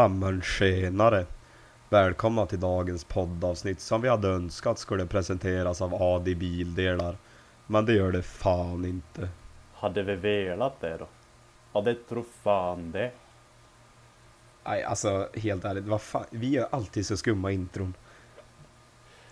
[0.00, 1.26] Namn tjenare!
[1.88, 7.16] Välkomna till dagens poddavsnitt som vi hade önskat skulle presenteras av Adi Bildelar.
[7.66, 9.28] Men det gör det fan inte.
[9.74, 11.06] Hade vi velat det då?
[11.72, 13.10] Ja, det tror fan det.
[14.64, 17.94] Nej, alltså helt ärligt, vad fan, vi gör alltid så skumma intron.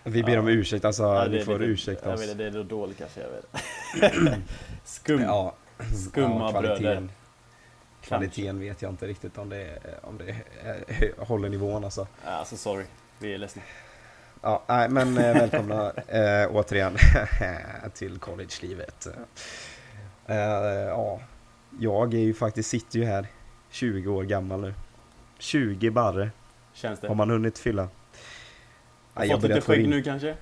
[0.04, 2.28] Vi ber om ursäkt, alltså Ja, ni får det- ursäkta jag oss.
[2.28, 4.34] Vet, det är dåligt kanske, jag vet.
[4.84, 5.20] Skum.
[5.20, 5.54] Ja,
[6.10, 7.08] Skumma bröder.
[8.08, 10.34] Kvaliteten, vet jag inte riktigt om det, om det
[11.18, 12.06] håller nivån alltså.
[12.24, 12.84] Ja, Alltså sorry,
[13.18, 13.62] vi är ledsna.
[14.42, 16.96] Ja, nej, men eh, välkomna eh, återigen
[17.94, 19.06] till collegelivet.
[20.26, 21.20] Eh, ja,
[21.80, 23.26] jag är ju faktiskt, sitter ju här
[23.70, 24.74] 20 år gammal nu.
[25.38, 26.30] 20 barre
[26.72, 27.08] Känns det?
[27.08, 27.88] har man hunnit fylla.
[29.14, 30.36] Har Ja, fått lite skägg nu kanske?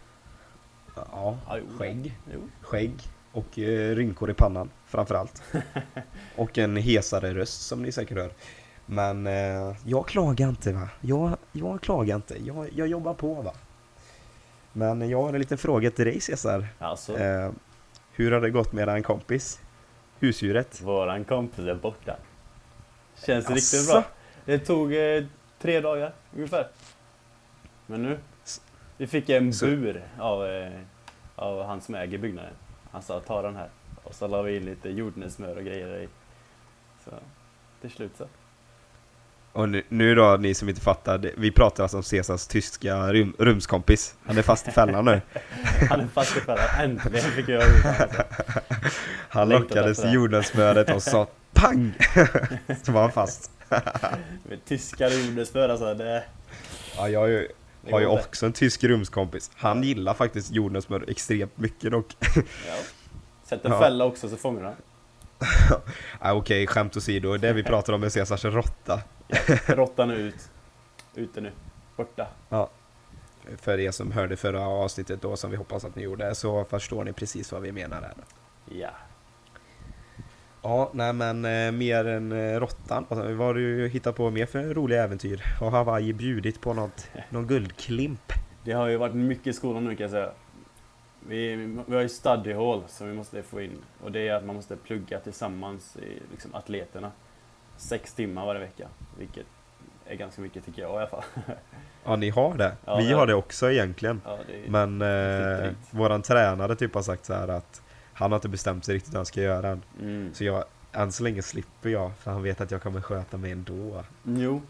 [0.95, 1.39] Ja,
[1.79, 2.19] skägg.
[2.35, 2.49] Jo.
[2.63, 2.93] Skägg
[3.37, 5.43] och eh, rynkor i pannan framförallt.
[6.37, 8.31] och en hesare röst som ni säkert hör.
[8.87, 10.89] Men eh, jag klagar inte va.
[11.01, 12.37] Jag, jag klagar inte.
[12.47, 13.53] Jag, jag jobbar på va.
[14.73, 16.67] Men jag har en liten fråga till dig Cesar.
[16.79, 17.51] Alltså, Eh,
[18.13, 19.61] hur har det gått med en kompis?
[20.21, 20.81] Husdjuret?
[20.81, 22.17] våran kompis är borta.
[23.27, 23.93] Känns riktigt Asså?
[23.93, 24.05] bra.
[24.45, 25.25] Det tog eh,
[25.59, 26.69] tre dagar ungefär.
[27.87, 28.19] Men nu.
[28.97, 30.73] Vi fick en Så- bur av, eh,
[31.37, 32.53] av han som äger byggnaden.
[32.97, 33.69] Han sa ta den här.
[34.05, 36.09] Och så la vi in lite jordnötssmör och grejer i.
[37.05, 37.11] Så
[37.81, 38.27] till slut så.
[39.53, 43.37] Och nu, nu då, ni som inte fattar, vi pratar alltså om Cesars tyska rum,
[43.39, 44.15] rumskompis.
[44.27, 45.21] Han är fast i fällan nu.
[45.89, 46.69] Han är fast i fällan.
[46.79, 48.25] Äntligen fick jag ut honom.
[49.29, 51.95] Han lockades i jordnötssmöret och sa PANG!
[52.83, 53.51] Så var han fast.
[54.43, 55.95] Med tyskar och jordnötssmör alltså.
[55.95, 56.25] Det,
[56.97, 57.49] Ja, jag har ju,
[57.93, 59.51] har ju också en tysk rumskompis.
[59.55, 62.17] Han gillar faktiskt jordnötssmör extremt mycket dock.
[62.21, 62.75] Ja.
[63.45, 63.81] Sätt en Ja.
[63.81, 64.75] fälla också så fångar han.
[66.21, 67.37] Ja, Okej, skämt åsido.
[67.37, 69.01] Det vi pratar om är Cesars råtta.
[69.67, 70.51] Råttan är ut.
[71.15, 71.53] Ute nu.
[71.97, 72.27] Borta.
[73.57, 77.05] För er som hörde förra avsnittet då, som vi hoppas att ni gjorde, så förstår
[77.05, 78.15] ni precis vad vi menar här.
[78.81, 78.91] Ja.
[80.69, 83.07] Ja, nej men eh, mer än eh, råttan.
[83.09, 85.43] Vad har du hittat på mer för roliga äventyr?
[85.61, 88.33] Har Hawaii bjudit på något, någon guldklimp?
[88.65, 90.31] Det har ju varit mycket i skolan nu kan jag säga.
[91.29, 91.57] Vi,
[91.87, 93.79] vi har ju study hall som vi måste få in.
[94.05, 97.11] Och det är att man måste plugga tillsammans, i, liksom atleterna.
[97.77, 98.89] Sex timmar varje vecka.
[99.19, 99.47] Vilket
[100.07, 101.23] är ganska mycket tycker jag i alla fall.
[102.05, 102.73] Ja, ni har det.
[102.85, 104.21] Ja, vi det- har det också egentligen.
[104.25, 105.03] Ja, det är, Men
[105.65, 107.83] eh, våran tränare typ har sagt så här att
[108.17, 109.83] han har inte bestämt sig riktigt vad han ska göra än.
[110.01, 110.35] mm.
[110.35, 113.53] Så jag, än så länge slipper jag, för han vet att jag kommer sköta mig
[113.53, 114.05] ändå.
[114.25, 114.63] Jo.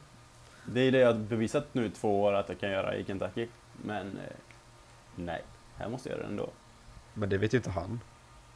[0.65, 3.05] Det är det jag har bevisat nu i två år att jag kan göra i
[3.05, 3.49] Kentucky.
[3.83, 4.37] Men eh,
[5.17, 5.43] nej,
[5.77, 6.51] här måste jag göra det ändå.
[7.15, 8.01] Men det vet ju inte han.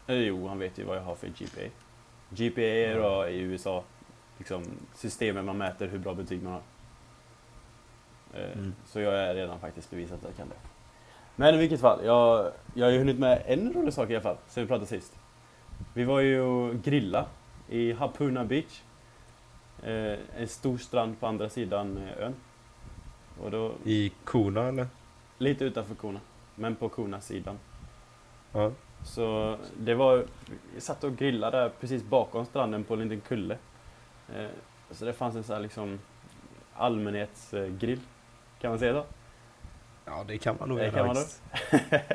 [0.07, 1.71] Eh, Jo, han vet ju vad jag har för GPA.
[2.31, 3.85] GPA är då i USA
[4.39, 4.65] liksom
[4.95, 6.63] systemet man mäter hur bra betyg man har.
[8.35, 8.75] Eh, Mm.
[8.87, 10.70] Så jag är redan faktiskt bevisat att jag kan det.
[11.41, 14.23] Men i vilket fall, jag, jag har ju hunnit med en rolig sak i alla
[14.23, 15.19] fall, sen vi pratade sist.
[15.95, 17.27] Vi var ju och grilla
[17.69, 18.83] i Hapuna Beach.
[19.83, 22.35] Eh, en stor strand på andra sidan eh, ön.
[23.43, 24.87] Och då, I Kona eller?
[25.39, 26.21] lite utanför Kona,
[26.55, 27.59] men på Kona-sidan.
[28.53, 28.73] Ja.
[29.05, 30.25] Så det var,
[30.75, 33.57] vi satt och grillade där precis bakom stranden på en liten kulle.
[34.35, 34.49] Eh,
[34.91, 35.99] så det fanns en sån här liksom
[36.75, 38.01] allmänhetsgrill,
[38.61, 39.05] kan man säga så?
[40.11, 41.43] Ja, det kan man nog Det göra kan man faktiskt.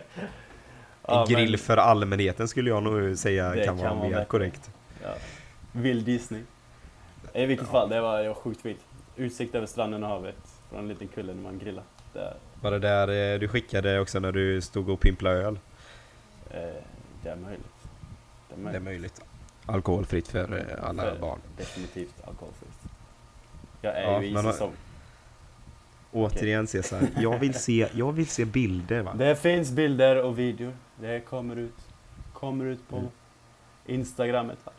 [1.08, 4.26] Ja, En grill men- för allmänheten skulle jag nog säga Det kan, kan vara mer
[4.26, 4.72] korrekt.
[5.04, 5.10] Ja.
[5.72, 6.44] Vild gissning.
[7.34, 7.72] I vilket Ja.
[7.72, 8.80] fall, det var, det var sjukt fint.
[9.16, 10.36] Utsikt över stranden och havet
[10.70, 11.84] från en liten kulle när man grillar.
[12.14, 15.60] Det, Var det där eh, du skickade också när du stod och pimplade öl?
[16.50, 16.60] eh,
[17.24, 17.66] det är möjligt.
[18.50, 18.84] Det är Det är möjligt.
[18.84, 19.22] möjligt.
[19.66, 21.40] Alkoholfritt för eh, alla För- barn.
[21.58, 22.70] Definitivt alkoholfritt.
[23.82, 24.72] Jag är Ja, ju i säsong.
[26.16, 29.14] Återigen Cesar, jag vill se, jag vill se bilder va?
[29.18, 30.74] Det finns bilder och videor.
[31.02, 31.74] Det kommer ut.
[32.34, 33.10] Kommer ut på Mm.
[33.86, 34.58] Instagrammet.
[34.66, 34.72] va?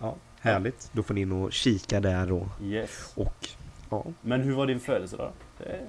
[0.00, 0.90] Ja, härligt.
[0.92, 3.12] Då får ni nog kika där och, Yes.
[3.16, 3.48] och
[3.90, 4.04] ja.
[4.20, 5.32] Men hur var din födelsedag?
[5.58, 5.80] Det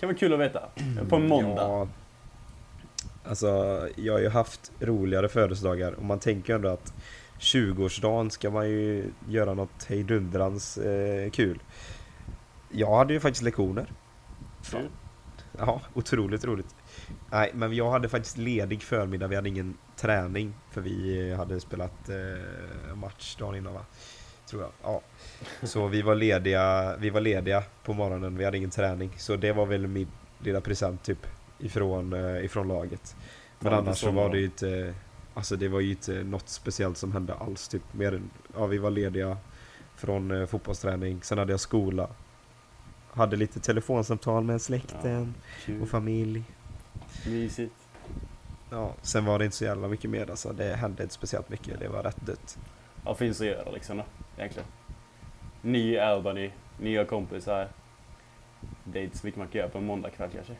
[0.00, 0.60] kan vara kul att veta.
[1.08, 1.62] På en måndag.
[1.62, 1.88] Ja,
[3.24, 3.46] alltså,
[3.96, 6.94] jag har ju haft roligare födelsedagar och man tänker ändå att
[7.38, 11.58] 20-årsdagen ska man ju göra något hejdundrans eh, kul.
[12.74, 13.92] Jag hade ju faktiskt lektioner.
[15.58, 16.74] Ja, otroligt roligt.
[17.30, 19.26] Nej, men jag hade faktiskt ledig förmiddag.
[19.26, 23.84] Vi hade ingen träning för vi hade spelat eh, match dagen innan va?
[24.50, 24.70] Tror jag.
[24.82, 25.00] Ja.
[25.62, 28.38] Så vi var lediga, vi var lediga på morgonen.
[28.38, 29.10] Vi hade ingen träning.
[29.18, 31.26] Så det var väl min lilla present typ
[31.58, 33.16] ifrån, eh, ifrån laget.
[33.58, 34.94] Men inte annars så var det ju inte
[35.34, 37.82] Alltså det var ju inte något speciellt som hände alls typ.
[37.92, 39.36] Mer än, ja vi var lediga
[39.96, 41.22] från eh, fotbollsträning.
[41.22, 42.08] Sen hade jag skola.
[43.14, 45.34] Hade lite telefonsamtal med släkten
[45.64, 45.82] Kul.
[45.82, 46.44] och familj.
[47.26, 47.74] Mysigt.
[48.70, 50.52] Ja, sen var det inte så jävla mycket mer alltså.
[50.52, 51.80] Det hände inte speciellt mycket.
[51.80, 52.58] Det var rätt dött.
[53.04, 54.04] Vad finns att göra liksom då,
[54.38, 54.68] egentligen?
[55.62, 56.50] Ny Albany,
[56.80, 57.68] nya kompisar.
[58.84, 60.54] Dates vilket man kan göra på en måndagkväll kanske.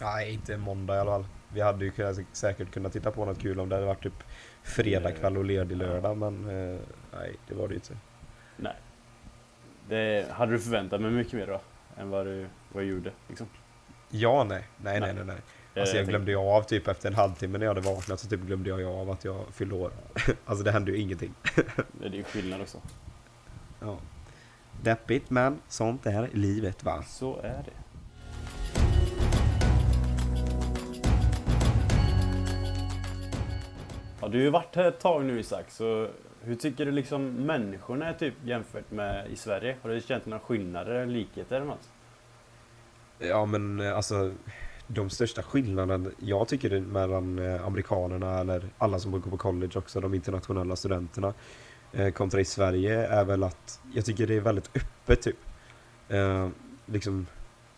[0.00, 1.24] Nej, inte måndag i alla fall.
[1.52, 4.22] Vi hade ju kunnat, säkert kunnat titta på något kul om det hade varit typ
[4.62, 6.80] fredag kväll och ledig lördag, men eh,
[7.12, 7.96] nej, det var det ju inte.
[8.56, 8.74] Nej.
[9.90, 11.60] Det hade du förväntat mig mycket mer då?
[12.02, 13.46] Än vad du, vad du gjorde liksom?
[14.08, 15.24] Ja, nej, nej, nej, Nej.
[15.24, 15.36] nej.
[15.74, 18.20] Eh, Alltså jag tänkte- glömde ju av typ efter en halvtimme när jag hade vaknat
[18.20, 19.90] så typ glömde jag av att jag fyllde år.
[20.44, 21.34] Alltså det hände ju ingenting.
[22.00, 22.78] Det är ju skillnad också.
[23.80, 23.98] Ja.
[24.82, 27.02] Deppigt men sånt är livet va?
[27.06, 27.72] Så är det.
[34.20, 36.08] Ja, du har ju varit här ett tag nu Isak, så
[36.42, 39.76] hur tycker du liksom människorna är typ jämfört med i Sverige?
[39.82, 41.88] Har du känt några skillnader eller likheter eller något?
[43.18, 44.32] Ja men eh, alltså
[44.86, 50.00] de största skillnaderna jag tycker mellan eh, amerikanerna eller alla som går på college också,
[50.00, 51.34] de internationella studenterna
[51.92, 55.36] eh, kontra i Sverige är väl att jag tycker det är väldigt öppet typ.
[56.08, 56.48] Eh,
[56.86, 57.26] liksom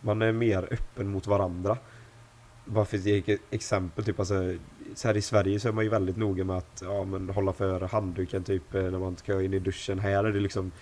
[0.00, 1.78] man är mer öppen mot varandra.
[2.64, 4.54] Bara för att ge ett exempel, typ alltså,
[4.94, 7.52] så här i Sverige så är man ju väldigt noga med att ja, men hålla
[7.52, 9.98] för handduken typ eh, när man ska in i duschen.
[9.98, 10.72] Här är det liksom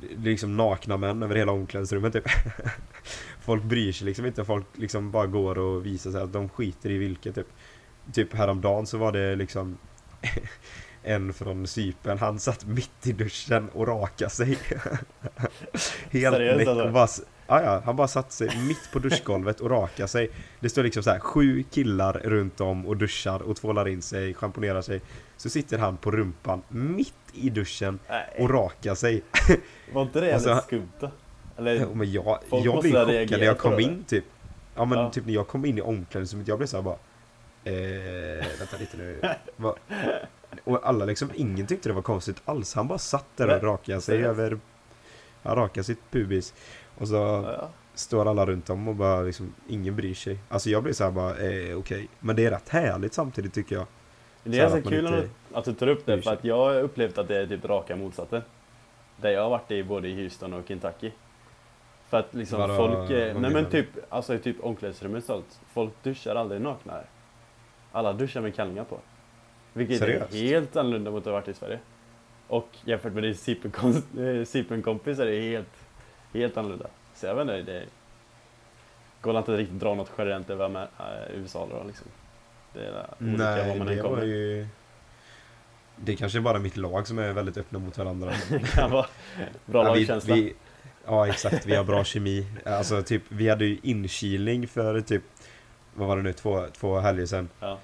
[0.00, 2.24] det är liksom nakna män över hela omklädningsrummet typ.
[3.40, 6.90] Folk bryr sig liksom inte, folk liksom bara går och visar sig att de skiter
[6.90, 7.46] i vilket typ.
[8.12, 9.78] Typ häromdagen så var det liksom
[11.02, 14.58] en från Cypern, han satt mitt i duschen och rakade sig.
[16.10, 16.84] Helt Seriöst, näck alltså?
[16.86, 20.30] och bara, s- ja, han bara satte sig mitt på duschgolvet och rakade sig.
[20.60, 24.34] Det står liksom så här sju killar runt om och duschar och tvålar in sig,
[24.34, 25.00] schamponerar sig.
[25.36, 29.22] Så sitter han på rumpan mitt i duschen Nej, och rakar sig.
[29.92, 31.10] var inte det jävligt alltså- skumt då?
[31.58, 34.24] Eller, Ja, men jag, jag blev chockad när jag kom in typ.
[34.76, 35.10] Ja men Ja.
[35.10, 36.96] typ när jag kom in i omklädningsrummet, jag blev såhär bara
[37.64, 39.20] eh, vänta lite nu.
[39.56, 39.74] Va?
[40.64, 42.74] Och alla liksom, ingen tyckte det var konstigt alls.
[42.74, 44.58] Han bara satt där och rakade sig över,
[45.42, 46.54] han rakade sitt pubis.
[46.98, 50.38] Och så ja, står alla runt om och bara liksom, ingen bryr sig.
[50.48, 52.08] Alltså jag blev såhär bara, eh, okej.
[52.20, 53.86] Men det är rätt härligt samtidigt tycker jag.
[54.44, 56.32] Det Så är här så man kul inte att, att du tar upp det, för
[56.32, 58.42] att jag har upplevt att det är typ raka motsatsen.
[59.16, 61.10] Där jag har varit i både i Houston och Kentucky.
[62.08, 65.60] För att liksom Vadå, folk, eh, nej men typ, alltså i typ omklädningsrummet så allt,
[65.72, 67.06] folk duschar aldrig nakna här.
[67.92, 68.98] Alla duschar med kallingar på.
[69.78, 70.34] Vilket Seriöst?
[70.34, 71.78] är helt annorlunda mot att ha varit i Sverige.
[72.48, 73.32] Och jämfört med din
[74.38, 75.68] eh, Cypern-kompis är det helt,
[76.32, 76.86] helt annorlunda.
[77.14, 77.84] Så jag vet inte, det
[79.20, 82.06] går inte riktigt att dra något generellt över med, äh, USA då liksom.
[82.72, 84.22] Det är olika var Nej, man än kommer.
[84.24, 84.66] ju...
[85.96, 88.32] Det är kanske bara mitt lag som är väldigt öppna mot varandra.
[88.50, 89.06] Det kan vara
[89.66, 90.34] bra Ja, vi- lagkänsla.
[90.34, 90.54] vi-
[91.06, 92.46] Ja exakt, vi har bra kemi.
[92.66, 95.22] Alltså typ, vi hade ju inkilning för typ,
[95.94, 97.48] vad var det nu, två, två helger sedan.
[97.60, 97.78] Ja.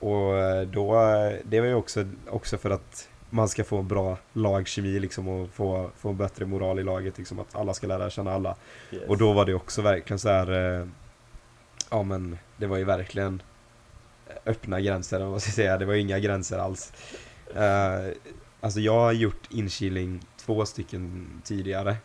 [0.00, 3.88] Och eh, då, eh, det var ju också, också för att man ska få en
[3.88, 7.86] bra lagkemi liksom och få, få en bättre moral i laget liksom att alla ska
[7.86, 8.56] lära känna alla.
[8.90, 9.02] Yes.
[9.08, 10.80] Och då var det också verkligen så här.
[10.80, 10.86] eh,
[11.90, 13.42] Ja men det var ju verkligen
[14.46, 15.78] öppna gränser vad ska säga.
[15.78, 16.92] Det var ju inga gränser alls.
[17.54, 18.12] Eh,
[18.60, 21.96] alltså jag har gjort inkilning två stycken tidigare.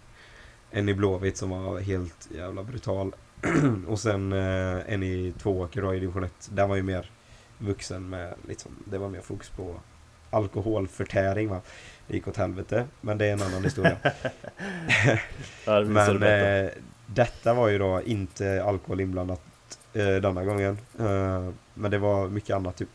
[0.71, 3.15] En i Blåvitt som var helt jävla brutal.
[3.87, 6.49] och sen eh, en i Tvååker i division 1.
[6.51, 7.11] Den var ju mer
[7.57, 9.79] vuxen med liksom, det var mer fokus på
[10.29, 11.61] alkoholförtäring va.
[12.07, 13.97] Det gick åt helvete, men det är en annan historia.
[15.65, 16.65] Det Men berätta.
[16.65, 16.71] eh,
[17.07, 19.41] detta var ju då inte alkohol inblandat
[19.93, 20.77] eh, denna gången.
[20.99, 22.75] Eh, men det var mycket annat.
[22.77, 22.89] Typ,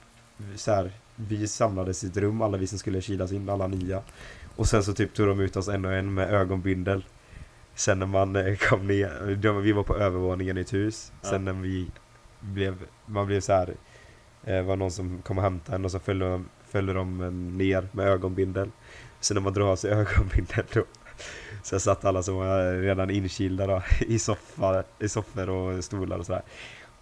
[0.56, 4.02] så här, vi samlades i ett rum, alla vi som skulle kilas in, alla nya.
[4.56, 7.04] Och sen så typ tog de ut oss en och en med ögonbindel.
[7.74, 11.12] Sen när man eh, kom ner, vi var på övervåningen i ett hus.
[11.22, 11.90] Sen när vi
[12.40, 12.74] blev,
[13.06, 13.74] man blev så här
[14.44, 17.18] eh, var någon som kom och hämtade en och så följde, de- följde de
[17.58, 18.70] ner med ögonbindel.
[19.20, 20.84] Sen när man drar av sig ögonbindel då
[21.62, 26.26] så satt alla som var redan inkilda då, i, soffa, i soffor och stolar och
[26.26, 26.42] sådär.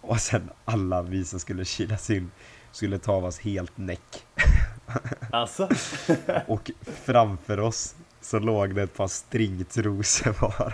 [0.01, 2.31] Och sen alla vi som skulle kilas in
[2.71, 4.25] skulle ta av oss helt näck.
[5.31, 5.69] Alltså?
[6.47, 10.73] Och framför oss så låg det ett par stringtrosor var.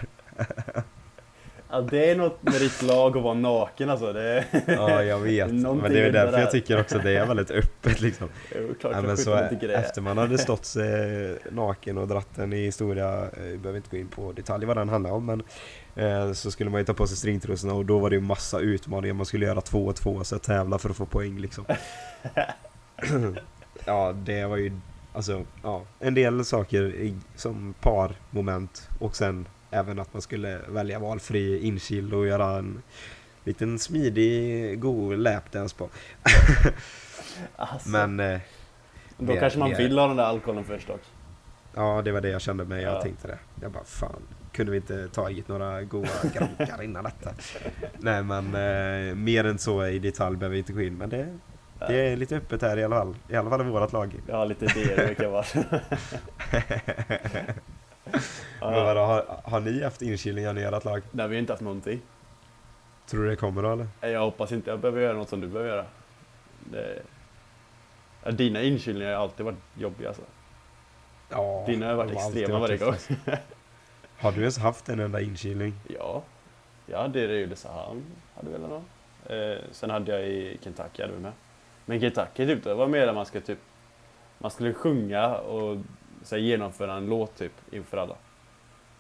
[1.70, 4.14] Ja, det är något med ditt lag att vara naken alltså.
[4.14, 4.46] Det är...
[4.68, 5.52] Ja, jag vet.
[5.54, 6.40] Men det är därför där.
[6.40, 8.30] jag tycker också det är väldigt öppet liksom.
[8.56, 12.66] Jo, klart Ja, men så efter man hade stått sig naken och dratt en i
[12.66, 15.44] historia, eh, vi behöver inte gå in på detaljer vad den handlar om men
[15.96, 18.60] eh, så skulle man ju ta på sig stringtrosorna och då var det ju massa
[18.60, 21.66] utmaningar, man skulle göra två och två så tävla för att få poäng liksom.
[23.86, 24.72] ja, det var ju
[25.14, 31.00] alltså, ja, en del saker i, som parmoment och sen även att man skulle välja
[31.00, 32.82] valfri inchill och göra en
[33.44, 35.90] liten smidig, god lapdance på.
[37.56, 38.40] Alltså, Men eh,
[39.18, 41.02] då mer- kanske man mer- vill ha den där alkoholen först dock.
[41.76, 42.84] ja, det var det jag kände mig.
[42.84, 43.02] Jag Ja.
[43.02, 43.38] tänkte det.
[43.62, 47.32] Jag bara fan, kunde vi inte tagit några goda gronkar innan detta?
[48.00, 50.98] Nej men eh, mer än så i detalj behöver vi inte gå in.
[50.98, 51.38] Men det,
[51.88, 53.16] det är lite öppet här i alla fall.
[53.30, 54.16] I alla fall i vårat lag.
[54.32, 55.46] Har lite idéer vilka var.
[58.62, 61.02] Men vadå, har, har ni haft inkilningar i ert lag?
[61.12, 62.02] Nej, vi har inte haft någonting.
[63.08, 63.88] Tror du det kommer då eller?
[64.02, 65.86] Jag hoppas inte jag behöver göra något som du behöver göra.
[66.72, 67.02] Det...
[68.24, 70.24] Ja, dina inkylningar har alltid varit jobbiga alltså.
[71.30, 72.96] Ja, Dina har varit extrema varje gång.
[74.18, 75.74] Har du ens haft en enda inkilning?
[76.00, 76.24] Ja,
[76.86, 78.06] jag hade det i Ulricehamn,
[78.36, 78.86] hade väl någon.
[79.26, 81.32] Eh, sen hade jag i Kentucky, hade vi med.
[81.86, 83.60] Men Kentucky typ, det var mer där man ska typ,
[84.38, 85.78] man skulle sjunga och
[86.26, 88.16] så här, genomföra en låt typ inför alla.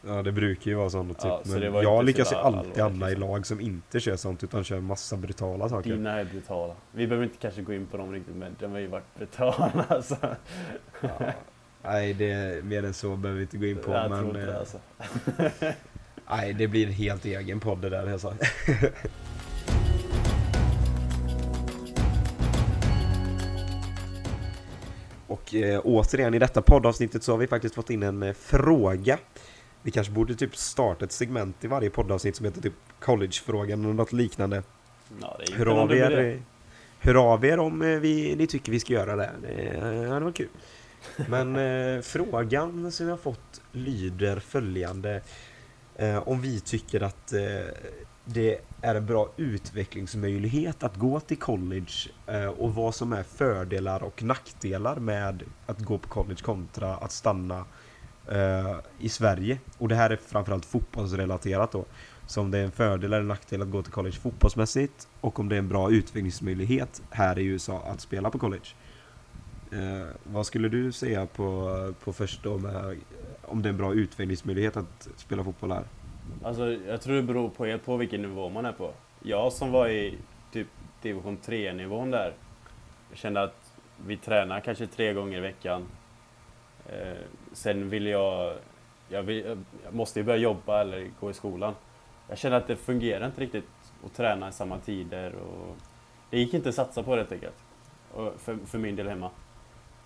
[0.08, 1.25] Ja det brukar ju vara sånt typ.
[1.25, 3.29] Ja, så men jag lyckas ju alltid hamna i liksom.
[3.29, 5.89] lag som inte kör sånt utan kör massa brutala saker.
[5.89, 6.74] Dina är brutala.
[6.91, 9.86] Vi behöver inte kanske gå in på dem riktigt, men de har ju varit brutala
[9.89, 10.17] alltså.
[11.01, 11.10] Ja.
[11.84, 13.91] Nej, det är mer än så behöver vi inte gå in på.
[13.91, 14.77] jag tror men, inte det eh, alltså.
[16.29, 18.34] Nej, det blir en helt egen podd det där alltså.
[25.45, 29.17] Och eh, återigen i detta poddavsnittet så har vi faktiskt fått in en eh, fråga.
[29.81, 33.93] Vi kanske borde typ starta ett segment i varje poddavsnitt som heter typ collegefrågan eller
[33.93, 34.63] något liknande.
[35.21, 36.39] Ja, Hör av er, eh,
[36.99, 39.31] hör av er om eh, vi, ni tycker vi ska göra det.
[39.41, 40.49] Det hade varit kul.
[41.29, 45.21] Men eh, frågan som jag har fått lyder följande.
[45.95, 47.41] Eh, om vi tycker att eh,
[48.25, 54.03] det är en bra utvecklingsmöjlighet att gå till college eh, och vad som är fördelar
[54.03, 57.65] och nackdelar med att gå på college kontra att stanna
[58.32, 59.60] eh, i Sverige.
[59.77, 61.86] Och det här är framförallt fotbollsrelaterat då.
[62.27, 65.50] Så om det är en fördel eller nackdel att gå till college fotbollsmässigt och om
[65.50, 68.67] det är en bra utvecklingsmöjlighet här i USA att spela på college.
[69.72, 72.98] Eh, vad skulle du säga på, på först då med, eh,
[73.41, 75.84] om det är en bra utvecklingsmöjlighet att spela fotboll här?
[76.44, 78.91] Alltså, jag tror det beror på, helt på vilken nivå man är på.
[79.24, 80.17] Jag som var i
[80.51, 80.67] typ
[81.01, 82.34] division 3-nivån där,
[83.10, 83.72] jag kände att
[84.05, 85.86] vi tränar kanske tre gånger i veckan.
[86.89, 87.17] Eh,
[87.53, 88.53] sen vill jag,
[89.10, 91.74] jag, vill, jag måste ju börja jobba eller gå i skolan.
[92.29, 93.70] Jag kände att det fungerar inte riktigt
[94.05, 95.75] att träna i samma tider och
[96.29, 97.63] det gick inte att satsa på det helt enkelt.
[98.13, 99.29] Och för, för min del hemma.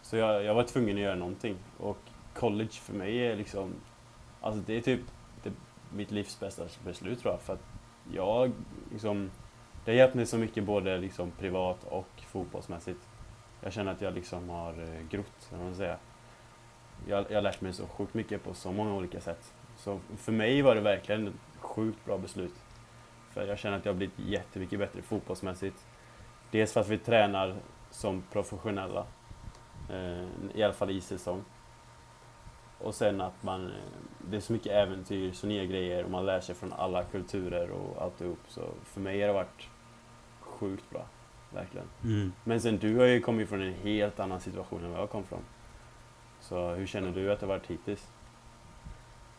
[0.02, 1.56] Så jag, jag var tvungen att göra någonting.
[1.78, 1.98] Och
[2.34, 3.74] college för mig är liksom,
[4.42, 5.02] alltså det är typ
[5.94, 7.42] mitt livs bästa beslut tror jag.
[7.42, 7.64] För att
[8.14, 8.52] jag
[8.92, 9.32] liksom,
[9.86, 13.00] det har hjälpt mig så mycket både liksom privat och fotbollsmässigt.
[13.62, 15.98] Jag känner att jag liksom har eh, grott, kan man säga.
[17.08, 19.54] Jag, jag har lärt mig så sjukt mycket på så många olika sätt.
[19.78, 22.54] Så för mig var det verkligen ett sjukt bra beslut.
[23.30, 25.86] För jag känner att jag har blivit jättemycket bättre fotbollsmässigt.
[26.52, 27.56] Dels för att vi tränar
[27.90, 29.06] som professionella.
[29.90, 31.44] Eh, I alla fall i säsong.
[32.80, 33.74] Och sen att man, eh,
[34.30, 37.72] det är så mycket äventyr, så nya grejer och man lär sig från alla kulturer
[37.72, 38.40] och alltihop.
[38.48, 39.70] Så för mig har det varit
[40.40, 41.06] sjukt bra.
[41.54, 41.88] Verkligen.
[42.44, 45.24] Men sen du har ju kommit från en helt annan situation än vad jag kom
[45.24, 45.40] från.
[46.42, 48.08] Så hur känner du att det varit hittills?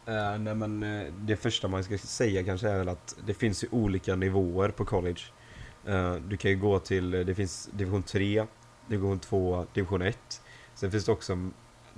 [0.07, 3.65] Eh, nej men eh, det första man ska säga kanske är väl att det finns
[3.65, 5.21] ju olika nivåer på college.
[5.87, 8.47] Eh, du kan ju gå till, det finns division 3,
[8.87, 10.43] division 2, division 1.
[10.75, 11.51] Sen finns det också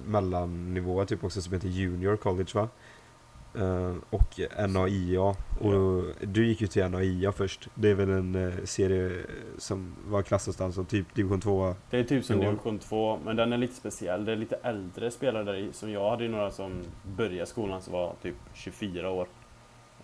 [0.06, 2.68] mellannivåer typ också som heter junior college va?
[3.54, 5.34] Eh, och NAIA.
[5.60, 7.68] Och du gick ju till NAIA först.
[7.74, 9.22] Det är väl en eh, serie
[9.58, 11.74] som var klassad som typ division 2.
[11.90, 14.24] Det är typ som division 2, men den är lite speciell.
[14.24, 15.72] Det är lite äldre spelare där i.
[15.72, 16.72] Som jag hade ju några som
[17.16, 19.26] började skolan som var typ 24 år.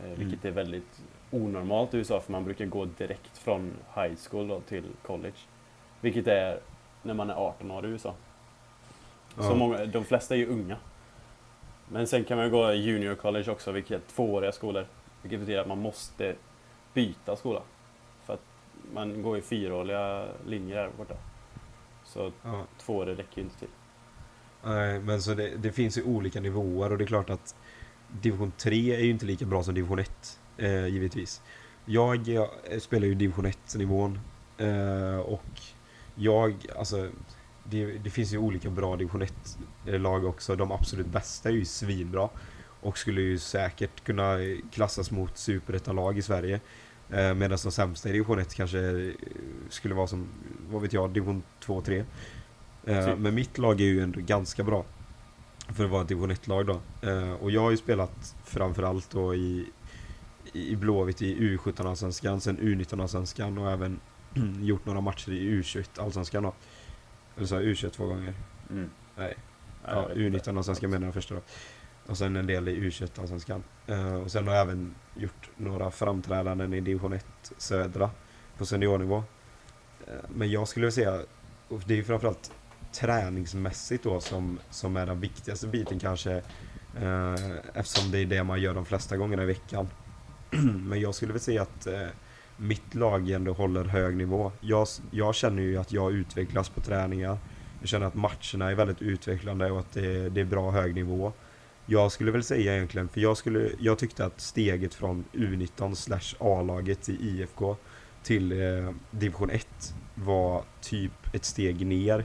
[0.01, 4.63] Eh, vilket är väldigt onormalt i USA, för man brukar gå direkt från high school
[4.69, 5.39] till college.
[6.01, 6.61] Vilket är
[7.03, 8.15] när man är 18 år i USA.
[9.43, 10.77] Så många, de flesta är ju unga.
[11.89, 14.87] Men sen kan man ju gå junior college också, vilket är tvååriga skolor.
[15.23, 16.35] Vilket betyder att man måste
[16.95, 17.63] byta skola.
[18.25, 18.43] För att
[18.95, 21.15] man går i fyraåriga linjer här borta.
[22.05, 22.65] Så Ja.
[22.79, 23.69] två år räcker ju inte till.
[24.65, 27.55] Nej, men så det, det finns ju olika nivåer och det är klart att
[28.09, 31.43] division 3 är ju inte lika bra som division 1, eh, givetvis.
[31.85, 32.49] Jag, jag
[32.81, 34.21] spelar ju division 1-nivån
[34.59, 35.61] eh, och
[36.15, 37.09] jag, alltså
[37.71, 39.23] det, det finns ju olika bra division
[39.87, 40.57] 1-lag också.
[40.57, 42.29] De absolut bästa är ju svinbra
[42.81, 44.37] och skulle ju säkert kunna
[44.73, 46.61] klassas mot superettan-lag i Sverige.
[47.11, 49.13] Eh, Medan de sämsta i division 1 kanske eh,
[49.69, 50.29] skulle vara som,
[50.71, 52.05] vad vet jag, division 2-3.
[52.85, 53.19] Eh, Typ.
[53.19, 54.85] Men mitt lag är ju ändå ganska bra.
[55.69, 56.81] För att vara ett division 1-lag då.
[57.09, 59.67] Eh, och jag har ju spelat framförallt då i,
[60.53, 64.01] i Blåvitt i U17-allsvenskan, sen U19-allsvenskan och även
[64.61, 66.55] gjort några matcher i U21-allsvenskan då.
[67.39, 68.35] Eller så U21 två gånger.
[68.71, 68.91] Mm.
[69.17, 69.37] Nej.
[69.85, 70.51] Ja, Ja, jag vet inte.
[70.51, 71.41] U19-allsvenskan menar jag första då.
[72.07, 73.63] Och sen en del i U21-allsvenskan.
[73.87, 77.27] Eh, och sen har jag även gjort några framträdanden i division 1
[77.59, 78.11] södra
[78.59, 79.23] på seniornivå.
[80.07, 81.23] Eh, men jag skulle vilja säga,
[81.69, 82.53] och det är framförallt
[82.93, 86.33] träningsmässigt då som, som är den viktigaste biten kanske.
[87.01, 87.35] Eh,
[87.75, 89.89] eftersom det är det man gör de flesta gångerna i veckan.
[90.89, 91.87] men jag skulle vilja säga att
[92.59, 94.53] mitt lag ändå håller hög nivå.
[94.61, 97.39] Jag, jag känner ju att jag utvecklas på träningar.
[97.81, 101.33] Jag känner att matcherna är väldigt utvecklande och att det, det är bra hög nivå.
[101.87, 106.37] Jag skulle väl säga egentligen, för jag, skulle, jag tyckte att steget från U19 slash
[106.39, 107.77] A-laget i IFK
[108.23, 112.25] till eh, division 1 var typ ett steg ner.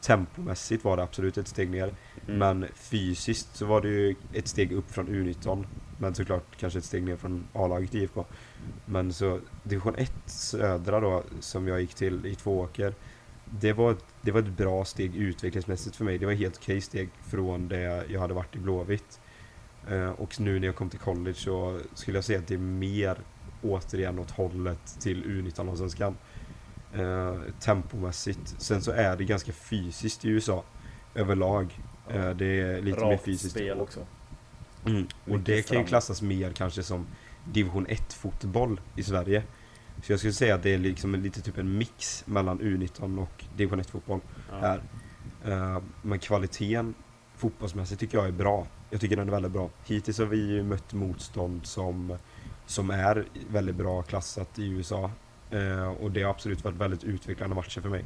[0.00, 1.94] Tempomässigt var det absolut ett steg ner.
[2.26, 2.38] Mm.
[2.38, 5.66] Men fysiskt så var det ju ett steg upp från U19.
[5.98, 8.24] Men såklart kanske ett steg ner från A-laget i IFK.
[8.84, 12.94] Men så division 1 södra då, som jag gick till i Tvååker.
[13.44, 16.18] Det var, ett, det var ett bra steg utvecklingsmässigt för mig.
[16.18, 19.20] Det var ett helt okej steg från det jag hade varit i Blåvitt.
[19.88, 22.58] Eh, och nu när jag kom till college så skulle jag säga att det är
[22.58, 23.18] mer
[23.62, 26.14] återigen åt hållet till U19-allsvenskan.
[26.94, 28.54] Eh, tempomässigt.
[28.58, 30.64] Sen så är det ganska fysiskt i USA
[31.14, 31.78] överlag.
[32.10, 33.54] Eh, det är lite mer Rakt fysiskt.
[33.54, 34.00] spel också.
[34.86, 35.06] Mm.
[35.24, 37.06] Och det kan ju klassas mer kanske som
[37.44, 39.42] division 1 fotboll i Sverige.
[40.02, 43.18] Så jag skulle säga att det är liksom en, lite typ en mix mellan U19
[43.22, 44.56] och division 1 fotboll Ja.
[44.60, 44.82] här.
[45.44, 46.94] Eh, men kvaliteten
[47.36, 48.66] fotbollsmässigt tycker jag är bra.
[48.90, 49.70] Jag tycker den är väldigt bra.
[49.86, 52.16] Hittills har vi ju mött motstånd som,
[52.66, 55.10] som är väldigt bra klassat i USA.
[55.50, 58.04] Eh, och det har absolut varit väldigt utvecklande matcher för mig.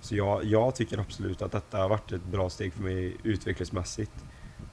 [0.00, 4.12] Så jag, jag tycker absolut att detta har varit ett bra steg för mig utvecklingsmässigt.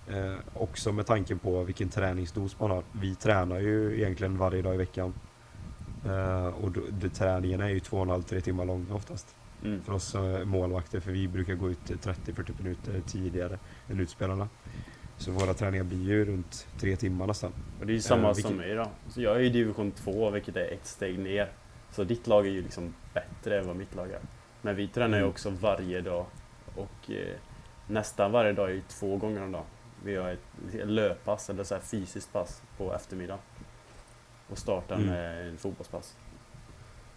[0.10, 2.84] Eh, också med tanke på vilken träningsdos man har.
[2.91, 5.13] Vi tränar ju egentligen varje dag i veckan.
[6.06, 9.36] Eh, och då, det, träningen är ju två och en halv, tre timmar lång oftast.
[9.63, 9.82] Mm.
[9.82, 14.50] För oss eh, målvakter, för vi brukar gå ut 30-40 minuter tidigare än utspelarna.
[15.17, 17.52] Så våra träningar blir ju runt tre timmar nästan.
[17.80, 18.88] Och det är ju samma Eh, vilket- som mig då.
[19.10, 21.52] Så jag är i division 2, vilket är ett steg ner.
[21.91, 24.20] Så ditt lag är ju liksom bättre än vad mitt lag är.
[24.62, 25.30] Men vi tränar ju Mm.
[25.30, 26.26] också varje dag.
[26.76, 27.36] Och eh,
[27.88, 29.65] nästan varje dag är ju två gånger om dagen.
[30.04, 30.40] Vi har ett
[30.90, 33.40] löppass, eller så här fysiskt pass, på eftermiddagen.
[34.50, 35.08] Och startar Mm.
[35.08, 36.16] med en fotbollspass.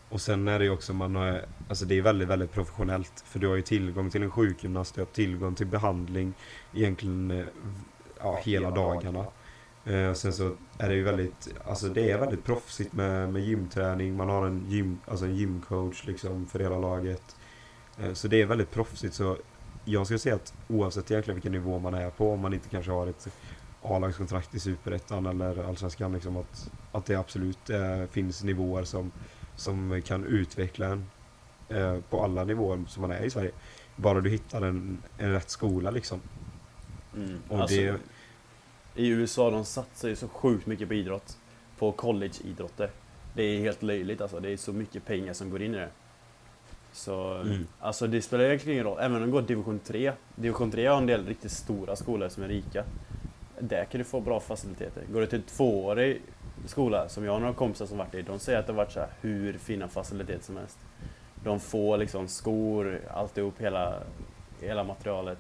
[0.09, 3.25] Och sen är det ju också, man har, alltså det är väldigt, väldigt professionellt.
[3.27, 6.35] För du har ju tillgång till en sjukgymnast, du har tillgång till behandling
[6.75, 7.45] egentligen eh,
[8.21, 9.25] ja, hela dagarna.
[9.85, 14.17] Eh, sen så är det ju väldigt, alltså det är väldigt proffsigt med, med gymträning.
[14.17, 17.37] Man har en, gym, alltså en gymcoach liksom för hela laget.
[17.99, 19.15] Eh, så det är väldigt proffsigt.
[19.15, 19.37] Så
[19.93, 22.93] jag skulle säga att oavsett egentligen vilken nivå man är på, om man inte kanske
[22.93, 23.29] har ett
[23.83, 29.13] A-lagskontrakt i Superettan eller Allsvenskan, liksom att, att det absolut eh, finns nivåer som,
[29.57, 31.07] som kan utveckla en
[31.69, 33.51] eh, på alla nivåer som man är i Sverige.
[33.97, 36.21] Bara du hittar en, en rätt skola liksom.
[37.17, 37.39] Mm.
[37.49, 37.99] Och Alltså, det-
[38.95, 41.39] I USA de satsar ju så sjukt mycket på idrott.
[41.79, 42.91] På collegeidrotter.
[43.35, 44.41] Det är helt löjligt alltså.
[44.41, 45.89] Det är så mycket pengar som går in i det.
[46.93, 47.67] Så Mm.
[47.81, 48.99] alltså det spelar egentligen ingen roll.
[49.01, 50.13] Även om de går division 3.
[50.35, 52.85] Division 3 har en del riktigt stora skolor som är rika.
[53.61, 55.03] Där kan du få bra faciliteter.
[55.13, 56.23] Går du till tvåårig
[56.67, 58.93] skola, som jag har några kompisar som varit i, de säger att det har varit
[58.93, 60.79] så hur fina faciliteter som helst.
[61.45, 63.95] De får liksom skor, alltihop, hela,
[64.61, 65.39] hela materialet.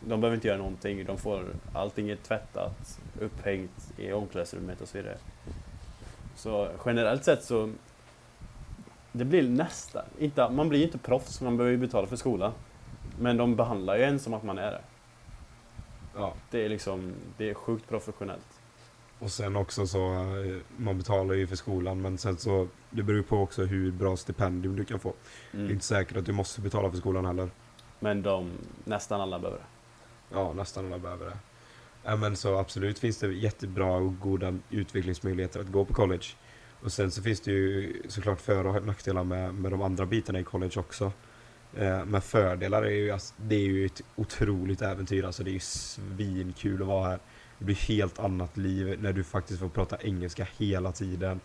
[0.00, 4.98] De behöver inte göra någonting, de får allting är tvättat, upphängt i omklädningsrummet och så
[4.98, 5.16] vidare.
[6.36, 7.72] Så generellt sett så
[9.18, 12.52] det blir nästan, inte, man blir ju inte proffs, man behöver ju betala för skolan.
[13.18, 14.80] Men de behandlar ju en som att man är det.
[16.16, 16.34] Ja.
[16.50, 18.60] Det är liksom, det är sjukt professionellt.
[19.18, 23.16] Och sen också så, eh, man betalar ju för skolan men sen så, det beror
[23.18, 25.12] ju på också hur bra stipendium du kan få.
[25.52, 25.72] Det är Mm.
[25.72, 27.50] inte säkert att du måste betala för skolan heller.
[28.00, 28.50] Men de,
[28.84, 29.64] nästan alla behöver det.
[30.36, 31.36] Ja, nästan alla behöver det.
[32.04, 36.24] Ja, men så absolut finns det jättebra och goda utvecklingsmöjligheter att gå på college.
[36.80, 40.40] Och sen så finns det ju såklart för och nackdelar med, med de andra bitarna
[40.40, 41.12] i college också.
[41.76, 45.24] Eh, men fördelar är ju, alltså, det är ju ett otroligt äventyr.
[45.24, 47.18] Alltså det är ju svinkul att vara här.
[47.58, 51.40] Det blir helt annat liv när du faktiskt får prata engelska hela tiden.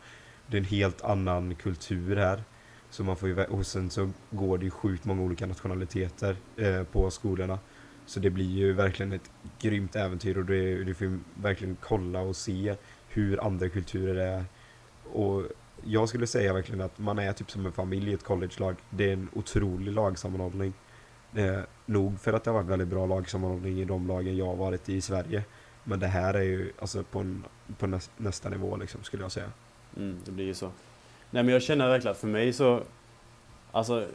[0.48, 2.44] Det är en helt annan kultur här.
[2.90, 6.84] Så man får ju, och sen så går det ju sjukt många olika nationaliteter eh,
[6.84, 7.60] på skolorna.
[8.06, 12.20] Så det blir ju verkligen ett grymt äventyr och du, du får ju verkligen kolla
[12.20, 12.76] och se
[13.10, 14.46] hur andra kulturer är.
[15.14, 15.44] Och
[15.84, 18.76] jag skulle säga verkligen att man är typ som en familj i ett college-lag.
[18.90, 20.74] Det är en otrolig lagsammanhållning.
[21.36, 24.56] Eh, nog för att det har varit väldigt bra lagsammanhållning i de lagen jag har
[24.56, 25.44] varit i i Sverige.
[25.84, 27.44] Men det här är ju alltså på, en,
[27.78, 29.52] på nästa nivå liksom, skulle jag säga.
[29.98, 30.72] Mm, det blir ju så.
[31.30, 32.84] Nej men jag känner verkligen att för mig så,
[33.72, 34.08] alltså,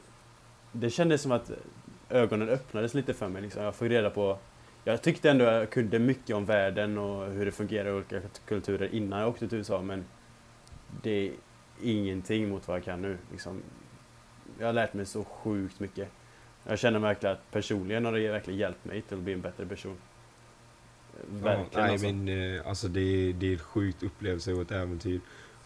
[0.72, 1.50] det kändes som att
[2.08, 3.42] ögonen öppnades lite för mig.
[3.42, 3.62] Liksom.
[3.62, 4.38] Jag fick reda på,
[4.84, 8.94] jag tyckte ändå jag kunde mycket om världen och hur det fungerar i olika kulturer
[8.94, 10.04] innan jag åkte till USA, men
[11.02, 11.32] det är
[11.82, 13.18] ingenting mot vad jag kan nu.
[13.32, 13.62] Liksom.
[14.58, 16.08] Jag har lärt mig så sjukt mycket.
[16.64, 19.66] Jag känner verkligen att personligen har det verkligen hjälpt mig till att bli en bättre
[19.66, 19.96] person.
[21.28, 22.06] Verkligen ja, nej, alltså.
[22.06, 25.20] men eh, alltså det är, det är ett sjukt upplevelse och ett äventyr.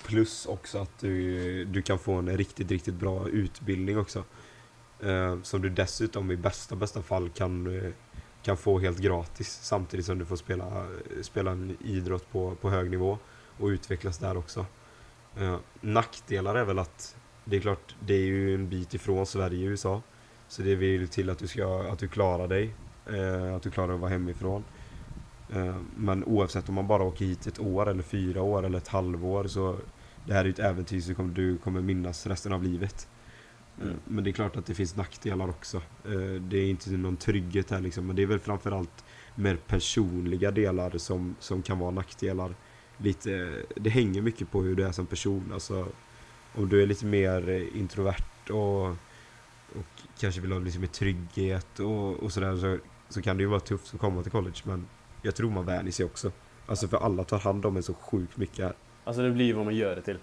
[0.07, 4.25] Plus också att du, du kan få en riktigt, riktigt bra utbildning också.
[5.01, 7.93] Eh, som du dessutom i bästa, bästa fall kan, eh,
[8.43, 9.59] kan få helt gratis.
[9.63, 10.87] Samtidigt som du får spela,
[11.23, 13.19] spela en idrott på, på hög nivå
[13.59, 14.67] och utvecklas där också.
[15.37, 19.67] Eh, nackdelar är väl att det är klart, det är ju en bit ifrån Sverige
[19.67, 20.03] och USA.
[20.49, 22.75] Så det vill till att du, ska, att du klarar dig.
[23.07, 24.65] Eh, att du klarar att vara hemifrån.
[25.53, 28.89] Eh, Men oavsett om man bara åker hit ett år eller fyra år eller ett
[28.89, 29.77] halvår så
[30.27, 33.09] det här är ju ett äventyr som du kommer minnas resten av livet.
[33.09, 33.97] Eh, Mm.
[34.05, 35.77] Men det är klart att det finns nackdelar också.
[36.05, 40.51] Eh, Det är inte någon trygghet här liksom, men det är väl framförallt mer personliga
[40.51, 42.55] delar som, som kan vara nackdelar.
[43.03, 45.51] Lite, det hänger mycket på hur du är som person.
[45.53, 45.87] Alltså,
[46.55, 48.89] om du är lite mer eh, introvert och,
[49.79, 49.87] och
[50.19, 53.61] kanske vill ha lite mer trygghet och, och sådär så, så kan det ju vara
[53.61, 54.87] tufft att komma till college men
[55.23, 56.33] jag tror man vänjer sig också.
[56.67, 58.75] Alltså för alla tar hand om en så sjukt mycket här.
[59.05, 60.19] Alltså det blir ju vad man gör det till.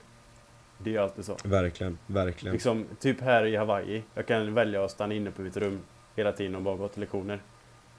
[0.78, 1.38] Det är ju alltid så.
[1.44, 2.54] Verkligen, verkligen.
[2.54, 5.80] Liksom, typ här i Hawaii, jag kan välja att stanna inne på mitt rum
[6.16, 7.42] hela tiden och bara gå till lektioner.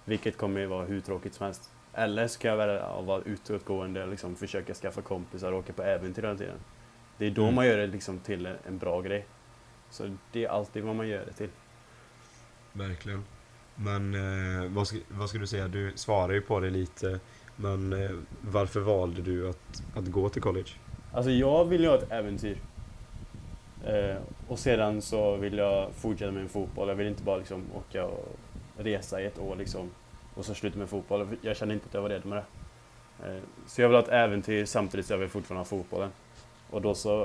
[0.04, 1.70] Vilket kommer ju vara hur tråkigt som helst.
[1.98, 5.82] Eller ska jag välja att vara utåtgående och liksom försöka skaffa kompisar och åka på
[5.82, 6.58] äventyr hela tiden.
[7.18, 7.54] Det är då Mm.
[7.54, 9.26] man gör det liksom till en, bra grej.
[9.90, 11.48] Så det är alltid vad man gör det till.
[12.72, 13.24] Verkligen.
[13.74, 15.68] Men eh, vad, ska, vad ska du säga?
[15.68, 17.20] Du svarar ju på det lite.
[17.56, 20.70] Men eh, varför valde du att, att gå till college?
[21.12, 22.58] Alltså jag vill ju ha ett äventyr.
[23.86, 24.16] Eh,
[24.48, 26.88] och sedan så vill jag fortsätta med en fotboll.
[26.88, 28.38] Jag vill inte bara liksom åka och
[28.76, 29.90] resa i ett år liksom.
[30.38, 31.36] Och så sluta med fotboll.
[31.40, 33.28] Jag kände inte att jag var redo med det.
[33.28, 36.10] Eh, så jag vill ha ett äventyr samtidigt som jag vill fortfarande ha fotbollen.
[36.70, 37.22] Och då så...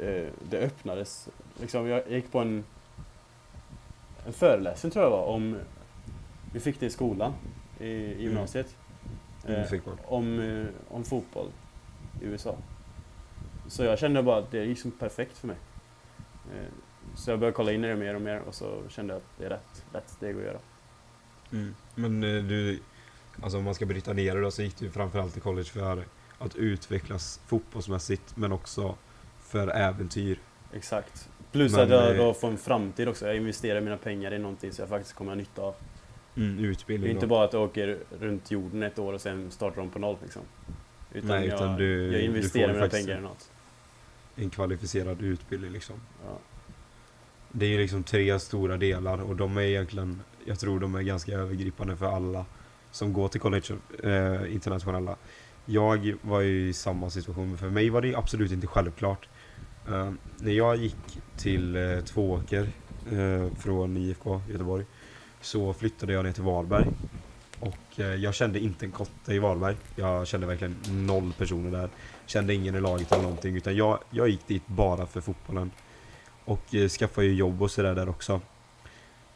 [0.00, 1.28] Eh, det öppnades.
[1.60, 2.64] Liksom, jag gick på en,
[4.26, 5.58] en föreläsning tror jag var om...
[6.52, 7.32] Vi fick det i skolan,
[7.80, 8.76] i, i gymnasiet.
[9.46, 11.48] Mm, Eh, om, eh, om fotboll
[12.20, 12.56] i USA.
[13.68, 15.56] Så jag kände bara att det är liksom perfekt för mig.
[17.14, 19.38] Så jag började kolla in i det mer och mer och så kände jag att
[19.38, 20.58] det är rätt, rätt steg att göra.
[21.52, 21.74] Mm.
[21.94, 22.78] Men eh, du,
[23.42, 26.04] alltså om man ska bryta ner det då så gick du framförallt till college för
[26.38, 28.94] att utvecklas fotbollsmässigt men också
[29.40, 30.38] för äventyr.
[30.72, 31.28] Exakt.
[31.52, 33.26] Plus Men, att jag eh, då får en framtid också.
[33.26, 35.74] Jag investerar mina pengar i någonting så jag faktiskt kommer ha nytta av.
[36.36, 37.30] Mm, Det är utbildning inte då.
[37.30, 40.42] bara att jag åker runt jorden ett år och sen startar de på noll liksom.
[41.12, 43.50] Utan, Nej, utan jag, du- jag investerar mina pengar i något.
[44.36, 45.96] En kvalificerad utbildning liksom.
[46.24, 46.38] Ja.
[47.52, 51.02] Det är ju liksom tre stora delar och de är egentligen, jag tror de är
[51.02, 52.44] ganska övergripande för alla
[52.90, 55.16] som går till college, eh, internationella.
[55.64, 59.28] Jag var ju i samma situation, men för mig var det absolut inte självklart.
[59.88, 62.68] Eh, när jag gick till eh, Tvååker
[63.12, 64.84] eh, från IFK Göteborg
[65.40, 66.86] så flyttade jag ner till Varberg.
[67.60, 69.76] Och eh, jag kände inte en kotte i Varberg.
[69.96, 71.88] Jag kände verkligen noll personer där.
[72.26, 73.56] Kände ingen i laget eller någonting.
[73.56, 75.70] Utan jag, jag gick dit bara för fotbollen.
[76.44, 78.40] Och eh, skaffade ju jobb och sådär där också.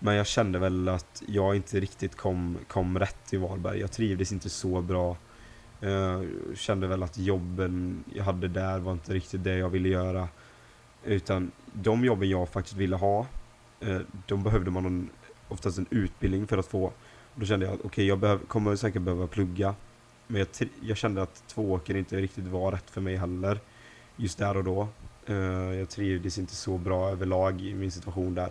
[0.05, 3.81] Men jag kände väl att jag inte riktigt kom, kom rätt i Varberg.
[3.81, 5.17] Jag trivdes inte så bra.
[5.81, 10.29] Jag kände väl att jobben jag hade där var inte riktigt det jag ville göra.
[11.05, 13.27] Utan de jobben jag faktiskt ville ha,
[13.81, 15.11] eh, de behövde man en,
[15.49, 16.93] oftast en utbildning för att få.
[17.35, 19.75] Då kände jag att okej, jag behöv, kommer säkert behöva plugga.
[20.27, 23.59] Men jag, jag kände att Tvååker inte riktigt var rätt för mig heller.
[24.17, 24.89] Just där och då.
[25.27, 25.37] Eh,
[25.75, 28.51] jag trivdes inte så bra överlag i min situation där.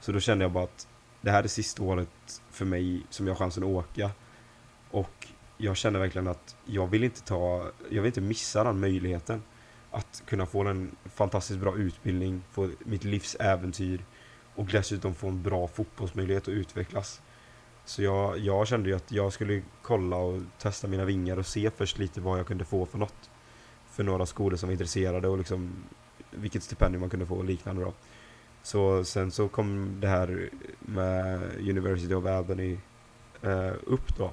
[0.00, 0.88] Så då kände jag bara att
[1.20, 4.10] det här är sista året för mig som jag har chansen att åka.
[4.90, 9.42] Och jag kände verkligen att jag vill inte ta, jag vill inte missa den möjligheten.
[9.90, 14.04] Att kunna få en fantastiskt bra utbildning, få mitt livs äventyr
[14.54, 17.22] och dessutom få en bra fotbollsmöjlighet att utvecklas.
[17.84, 21.70] Så jag, jag kände ju att jag skulle kolla och testa mina vingar och se
[21.70, 23.30] först lite vad jag kunde få för något.
[23.90, 25.84] För några skolor som var intresserade och liksom
[26.30, 27.92] vilket stipendium man kunde få och liknande då.
[28.68, 30.50] Så sen så kom det här
[30.80, 32.78] med University of Albany
[33.42, 34.32] eh, upp då.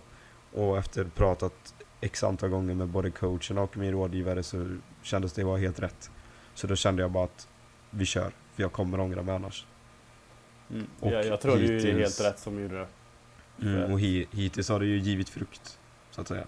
[0.54, 5.44] Och efter pratat x antal gånger med både coachen och min rådgivare så kändes det
[5.44, 6.12] vara helt rätt.
[6.54, 7.48] Så då kände jag bara att
[7.90, 9.66] vi kör, för jag kommer ångra mig annars.
[10.70, 10.88] Mm.
[11.00, 12.88] Och jag, jag tror det är hittills- helt rätt som gjorde det.
[13.68, 15.80] Mm, och hi, hittills har det ju givit frukt,
[16.12, 16.48] så att säga.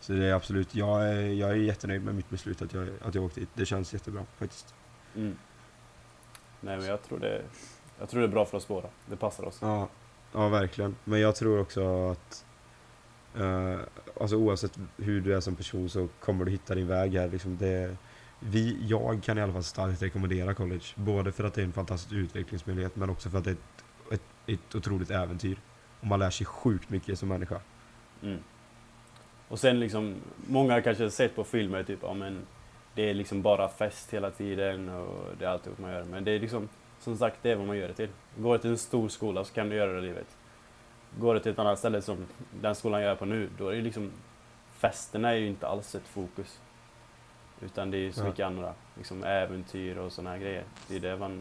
[0.00, 3.14] Så det är absolut, jag är, jag är jättenöjd med mitt beslut att jag, att
[3.14, 3.48] jag åkte hit.
[3.54, 4.74] Det känns jättebra faktiskt.
[5.16, 5.36] Mm.
[6.64, 7.42] Nej men jag tror det,
[7.98, 8.88] jag tror det är bra för oss båda.
[9.06, 9.58] Det passar oss.
[9.62, 9.88] Ja,
[10.32, 10.96] ja verkligen.
[11.04, 12.44] Men jag tror också att
[13.36, 13.78] eh,
[14.20, 17.28] alltså oavsett hur du är som person så kommer du hitta din väg här.
[17.28, 17.96] Liksom det,
[18.40, 20.84] vi, jag kan i alla fall starkt rekommendera college.
[20.94, 23.84] Både för att det är en fantastisk utvecklingsmöjlighet men också för att det är ett,
[24.12, 25.58] ett, ett otroligt äventyr.
[26.00, 27.60] Och man lär sig sjukt mycket som människa.
[28.22, 28.38] Mm.
[29.48, 30.14] Och sen liksom,
[30.46, 32.46] många har kanske sett på filmer typ, ja men
[32.94, 36.04] det är liksom bara fest hela tiden och det är allt man gör.
[36.04, 36.68] Men det är liksom,
[37.00, 38.08] som sagt, det är vad man gör det till.
[38.38, 40.36] Går du till en stor skola så kan du göra det livet.
[41.18, 42.26] Går du till ett annat ställe som
[42.60, 44.10] den skolan jag är på nu, då är det liksom,
[44.78, 46.60] festerna är ju inte alls ett fokus.
[47.60, 48.24] Utan det är ju så Ja.
[48.24, 50.64] mycket andra, liksom äventyr och sådana här grejer.
[50.88, 51.40] Det är det man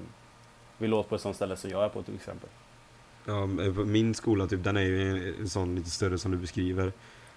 [0.77, 2.49] vill åt på ett sånt ställe som jag är på till exempel.
[3.25, 3.45] Ja,
[3.85, 6.91] min skola typ, den är ju en sån lite större som du beskriver.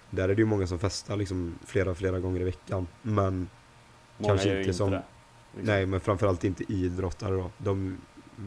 [0.09, 2.87] Där är det ju många som festar liksom flera, flera gånger i veckan.
[3.01, 3.49] Men
[4.17, 5.03] Många Kanske gör inte inte som- det.
[5.55, 5.73] liksom.
[5.73, 7.51] Nej, men framförallt inte idrottare då.
[7.57, 7.97] De,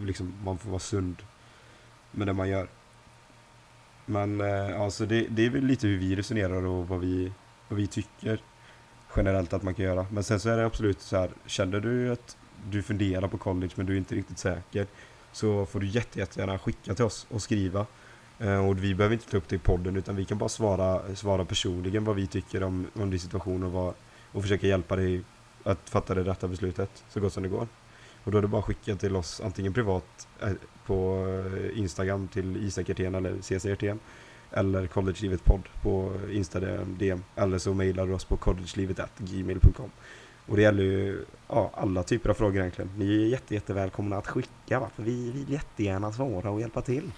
[0.03, 1.17] liksom, man får vara sund
[2.11, 2.69] med det man gör.
[4.07, 7.33] Men eh, alltså det, det är väl lite hur vi resonerar och vad vi,
[7.69, 8.41] vad vi tycker
[9.17, 10.07] generellt att man kan göra.
[10.11, 12.37] Men sen så är det absolut så här, känner du att
[12.71, 14.87] du funderar på college men du är inte riktigt säker
[15.33, 17.87] så får du jätte, jättegärna skicka till oss och skriva.
[18.39, 21.17] Eh, och vi behöver inte ta upp det i podden utan vi kan bara svara,
[21.17, 23.95] svara personligen vad vi tycker om, om din situation och, vad,
[24.33, 25.23] och försöka hjälpa dig
[25.65, 27.69] att fatta det rätta beslutet så gott som det går.
[28.25, 30.53] Och då är det bara att skicka till oss antingen privat eh,
[30.87, 33.99] på eh, Instagram till Isakerten eller CCRTN
[34.51, 39.91] eller collegelivet podd på Instagram DM eller så mejlar du oss på collegelivet.gmail.com
[40.47, 42.91] och det gäller ju ja, alla typer av frågor egentligen.
[42.97, 44.91] Ni är jätte, jättevälkomna att skicka va?
[44.97, 47.11] för vi vill jättegärna svara och hjälpa till.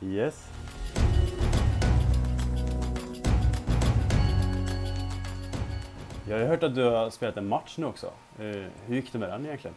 [0.00, 0.44] Yes.
[6.28, 8.06] Jag har hört att du har spelat en match nu också.
[8.38, 8.44] Eh,
[8.86, 9.74] Hur gick det med den egentligen?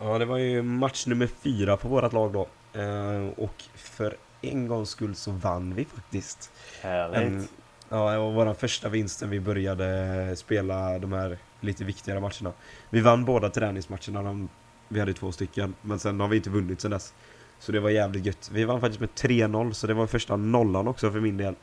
[0.00, 2.46] Ja, det var ju match nummer fyra på vårat lag då.
[2.80, 6.50] Eh, och för en gångs skull så vann vi faktiskt.
[6.82, 7.18] Härligt.
[7.18, 7.48] En,
[7.88, 12.52] ja, det var vår första vinsten vi började spela de här lite viktigare matcherna.
[12.90, 14.48] Vi vann båda träningsmatcherna, de,
[14.88, 17.14] vi hade två stycken, men sen har vi inte vunnit sen dess.
[17.58, 18.50] Så det var jävligt gött.
[18.52, 21.54] Vi vann faktiskt med 3-0, så det var första nollan också för min del.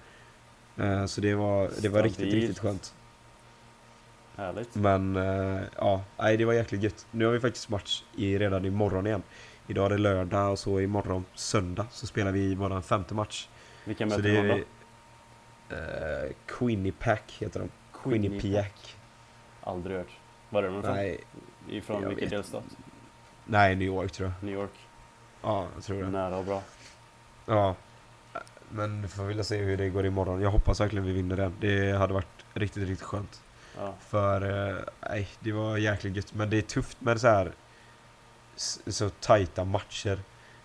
[0.77, 2.93] Eh, Så det var, det var riktigt, riktigt skönt.
[4.39, 4.75] Härligt.
[4.75, 7.07] Men eh, ja, nej, det var jäkligt gött.
[7.11, 9.23] Nu har vi faktiskt match i, redan imorgon igen.
[9.67, 13.47] Idag är det lördag och så imorgon söndag så spelar vi vår femte match.
[13.85, 14.55] Vilka möter det ni då?
[15.75, 17.69] uh, Quinnipiac heter de.
[18.03, 18.95] Quinnipiac.
[19.63, 20.11] Aldrig hört.
[20.49, 20.95] Var är de ifrån?
[20.95, 21.19] Nej,
[21.69, 22.63] Ifrån vilken delstat?
[23.45, 24.45] nej, New York tror jag.
[24.49, 24.73] New York.
[25.41, 26.09] Ja, jag tror det.
[26.09, 26.61] Nära och bra.
[27.45, 27.75] Ja.
[28.69, 30.41] Men vi får väl se hur det går imorgon.
[30.41, 31.53] Jag hoppas verkligen vi vinner den.
[31.59, 33.41] Det hade varit riktigt, riktigt skönt.
[33.79, 33.95] Ja.
[33.99, 34.77] För, eh,
[35.09, 36.33] nej, det var jäkligt gött.
[36.33, 37.51] Men det är tufft med så här
[38.87, 40.19] så tajta matcher.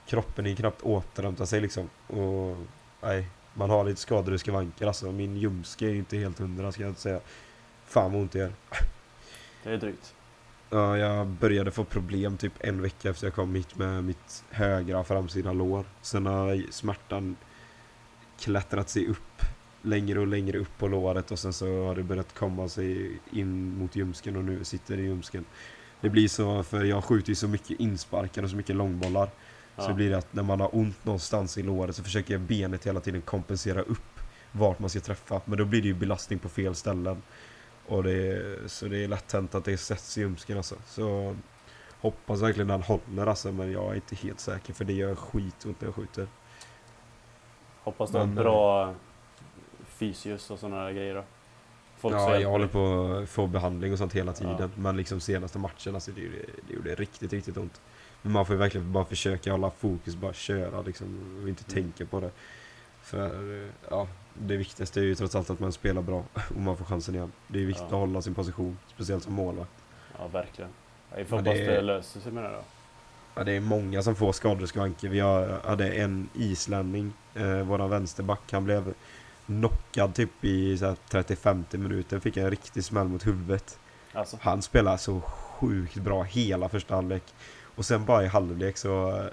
[0.06, 1.90] Kroppen är knappt återhämtar sig liksom.
[2.06, 2.56] Och,
[3.02, 5.12] nej, man har lite skador i skavanker alltså.
[5.12, 7.20] Min ljumske är inte helt hundra ska jag inte säga.
[7.86, 8.52] Fan vad ont det gör.
[9.62, 10.14] Det är drygt.
[10.70, 15.04] Ja, jag började få problem typ en vecka efter jag kom hit med mitt högra
[15.04, 15.84] framsida lår.
[16.02, 17.36] Sen har smärtan
[18.38, 19.42] klättrat sig upp
[19.84, 23.78] längre och längre upp på låret och sen så har det börjat komma sig in
[23.78, 25.44] mot ljumsken och nu sitter det i ljumsken.
[26.00, 29.26] Det blir så, för jag skjuter ju så mycket insparkar och så mycket långbollar.
[29.76, 29.92] Så Ja.
[29.92, 33.22] blir det att när man har ont någonstans i låret så försöker benet hela tiden
[33.22, 34.20] kompensera upp
[34.52, 35.40] vart man ska träffa.
[35.44, 37.22] Men då blir det ju belastning på fel ställen.
[37.86, 40.74] Och det är, så det är lätt hänt att det sätts i ljumsken alltså.
[40.86, 41.36] Så
[42.00, 43.52] hoppas verkligen den håller alltså.
[43.52, 46.26] Men jag är inte helt säker för det gör skitont när jag skjuter.
[47.82, 48.94] Hoppas du har Men, bra
[49.96, 51.24] fysius och sådana där grejer då.
[51.98, 54.56] Folk ja, jag håller på att få behandling och sånt hela tiden.
[54.58, 54.68] Ja.
[54.76, 56.36] Men liksom senaste matchen, alltså det gjorde,
[56.68, 57.80] det gjorde riktigt, riktigt ont.
[58.22, 61.82] Men man får ju verkligen bara försöka hålla fokus, bara köra liksom och inte Mm.
[61.84, 62.30] tänka på det.
[63.02, 66.84] För ja, det viktigaste är ju trots allt att man spelar bra och man får
[66.84, 67.32] chansen igen.
[67.48, 67.96] Det är viktigt Ja.
[67.96, 69.70] att hålla sin position, speciellt som målvakt.
[70.18, 70.70] Ja, verkligen.
[71.16, 72.62] Jag får hoppas det- löser sig med det då.
[73.34, 75.08] Ja, det är många som får skador i skavanker.
[75.08, 75.20] Vi
[75.68, 78.94] hade en islänning, eh, våran vänsterback, han blev
[79.46, 83.78] knockad typ i så här 35 minuter, fick en riktig smäll mot huvudet.
[84.12, 87.22] Alltså, Han spelar så sjukt bra hela första halvlek.
[87.76, 89.24] Och sen bara i halvlek så, eh,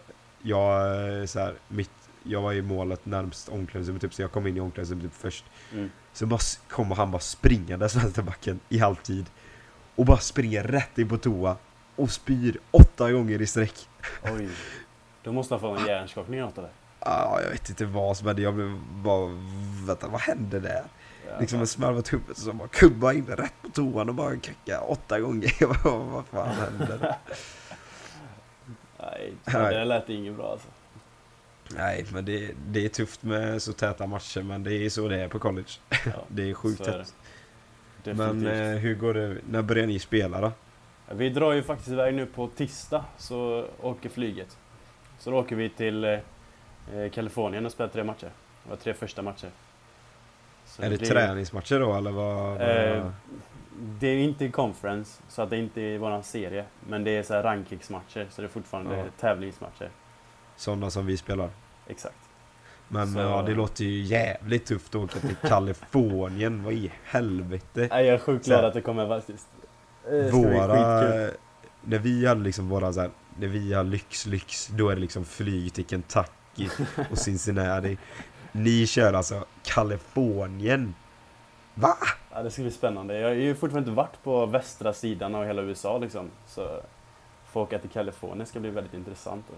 [0.41, 0.81] jag,
[1.19, 1.91] eh, så här, mitt,
[2.23, 5.45] jag var i målet närmst omklädningsrummet typ, så jag kom in i omklädningsrummet typ först.
[5.73, 5.91] mm.
[6.13, 9.25] Så bara kommer han bara springandes vänsterbacken i halvtid.
[9.95, 11.57] Och bara springer rätt in på toa.
[11.95, 13.89] och spyr åtta gånger i sträck.
[14.23, 14.49] Oj.
[15.23, 16.69] Då måste han få en hjärnskakning eller eller?
[17.05, 18.41] Ja, jag vet inte vad som hände.
[18.41, 19.29] Jag blev bara,
[19.85, 20.83] vänta vad hände där?
[21.39, 25.19] Liksom en smalvat huvudet som bara kubba in rätt på toan och bara kacka åtta
[25.19, 25.53] gånger.
[26.11, 27.15] vad, fan hände?
[28.99, 30.67] Nej, det lät inget bra alltså.
[31.75, 35.21] Nej, men det, det är tufft med så täta matcher, men det är så det
[35.21, 35.69] är på college.
[35.89, 37.05] Ja, det är sjukt är
[38.03, 38.17] tätt.
[38.17, 39.37] Men eh, hur går det?
[39.49, 40.51] När börjar ni spela då?
[41.11, 44.57] Vi drar ju faktiskt iväg nu på tisdag, så åker flyget.
[45.19, 46.19] Så då åker vi till eh,
[47.13, 48.29] Kalifornien och spelar tre matcher.
[48.63, 49.49] Det var tre första matcher.
[50.65, 52.35] Så är det blir- träningsmatcher då eller vad?
[52.35, 53.11] vad- Eh,
[53.99, 56.65] det är inte conference, så att det är inte i våran serie.
[56.87, 59.03] Men det är så här rankingsmatcher, så det är fortfarande Ja.
[59.19, 59.89] tävlingsmatcher.
[60.55, 61.49] Sådana som vi spelar.
[61.87, 62.15] Exakt.
[62.87, 66.63] Men Så- ja, det låter ju jävligt tufft att åka till Kalifornien.
[66.63, 67.87] vad i helvete?
[67.91, 69.47] Nej, jag är sjukt glad att det kommer faktiskt.
[70.05, 71.29] Eh, Det Våra...
[71.83, 75.01] När vi hade liksom våra så här, när vi har lyx, lyx, då är det
[75.01, 76.31] liksom flyg till Kentucky
[77.11, 77.97] och Cincinnati.
[78.51, 80.95] Ni kör alltså Kalifornien.
[81.73, 81.97] Va?
[82.33, 83.19] Ja, det ska bli spännande.
[83.19, 86.29] Jag har ju fortfarande inte varit på västra sidan av hela USA liksom.
[86.47, 86.81] Så
[87.51, 89.45] få åka till Kalifornien ska bli väldigt intressant.
[89.49, 89.55] och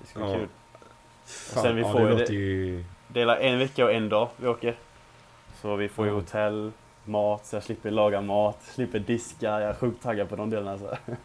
[0.00, 0.34] Det ska bli Ja.
[0.38, 0.48] kul.
[1.24, 3.20] Fan, sen vi ja, får det ju ju...
[3.22, 4.76] Är en vecka och en dag vi åker.
[5.60, 6.16] Så vi får ju Ja.
[6.16, 6.72] hotell,
[7.04, 9.46] mat, så jag slipper laga mat, slipper diska.
[9.46, 10.70] Jag är sjukt taggad på de delarna.
[10.72, 10.86] alltså.
[11.06, 11.16] Så.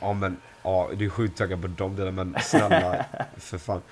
[0.00, 3.04] Ja men, ja du är sjukt taggad på de delarna men snälla
[3.36, 3.82] för fan.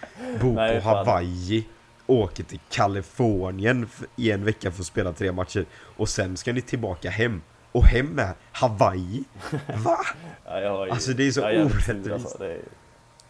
[0.41, 1.07] Bo Nej, på fan.
[1.07, 1.67] Hawaii,
[2.07, 6.63] åker till Kalifornien i en vecka för att spela tre matcher och sen ska ni
[6.63, 7.43] tillbaka hem.
[7.73, 9.25] Och hem är Hawaii?
[9.85, 9.99] Va?
[10.45, 12.11] Ja, jag Alltså, det är så jag orättvist.
[12.11, 12.61] Alltså, är,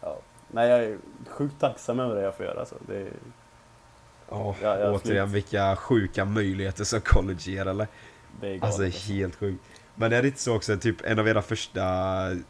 [0.01, 0.19] ja.
[0.47, 0.97] Nej, jag är
[1.29, 2.59] sjukt tacksam över det jag får göra.
[2.59, 2.75] Alltså.
[2.87, 3.11] Det är,
[4.31, 7.87] Ja, Ja, återigen vilka sjuka möjligheter som college ger eller?
[8.41, 8.63] det är galet.
[8.63, 9.63] Alltså helt sjukt.
[9.99, 11.81] Men är det inte så också, typ en av era första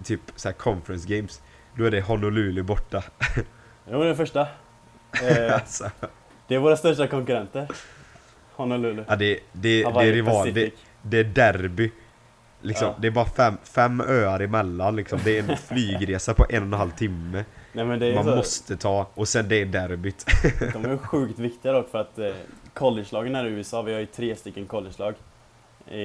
[0.04, 1.42] typ så här conference games,
[1.78, 3.04] då är det Honolulu borta.
[3.36, 3.44] Jo,
[4.00, 4.48] det är den första.
[5.24, 5.92] Eh, alltså,
[6.48, 7.68] det är våra största konkurrenter.
[8.52, 9.04] Honolulu.
[9.08, 11.92] ja, det, det, det är rival, det, det är derby.
[12.62, 12.96] Liksom, Ja.
[13.00, 15.20] Det är bara fem, fem öar emellan liksom.
[15.24, 17.46] Det är en flygresa på en och en halv timme.
[17.74, 20.26] Nej, men det är Man så, måste ta, och sen det är derbyt.
[20.74, 22.32] De är ju sjukt viktiga dock för att eh,
[22.74, 25.16] college-lagen här i USA, vi har ju tre stycken college-lag
[25.88, 26.00] i,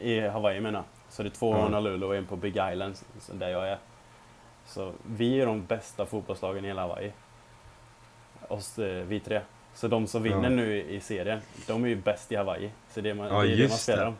[0.00, 0.82] i Hawaii menar.
[1.08, 1.62] Så det är två i Ja.
[1.64, 2.94] Honolulu och en på Big Island,
[3.32, 3.78] där jag är.
[4.66, 7.12] Så vi är de bästa fotbollslagen i hela Hawaii.
[8.48, 9.40] Oss, eh, vi tre.
[9.74, 10.48] Så de som vinner Ja.
[10.48, 12.70] nu i serien, de är ju bäst i Hawaii.
[12.90, 14.16] Så det är, man, Ja, det, är det man spelar om.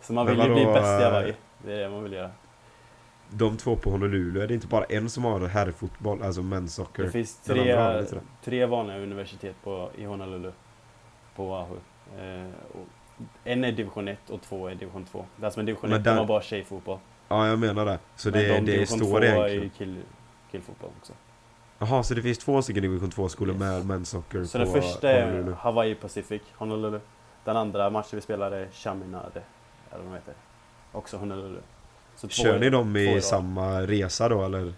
[0.00, 1.34] Så man vill ju bli bäst i eh, Hawaii.
[1.64, 2.30] Det är det man vill göra.
[3.32, 7.02] De två på Honolulu, är det inte bara en som har herrfotboll, alltså men's soccer?
[7.02, 10.52] Det finns andra tre, tre vanliga universitet på, i Honolulu.
[11.36, 11.76] På Oahu.
[12.18, 12.46] Eh,
[13.44, 15.24] en är division 1 och två är division 2.
[15.36, 16.98] Det är som en division Men 1 de där- har bara tjejfotboll.
[17.28, 17.98] Ja, jag menar det.
[18.16, 19.62] Så Men det, de det division står 2 det är egentligen.
[19.62, 20.02] ju kill,
[20.50, 21.12] killfotboll också.
[21.78, 23.60] Jaha, så det finns två stycken division 2-skolor Yes.
[23.60, 25.52] med men's soccer Så på den första är Honolulu?
[25.52, 27.00] Hawaii Pacific, Honolulu.
[27.44, 29.42] Den andra matchen vi spelar är Chaminade,
[29.90, 30.34] eller vad de heter.
[30.92, 31.58] Också Honolulu.
[32.16, 34.72] Så Kör ni dem i samma resa då eller?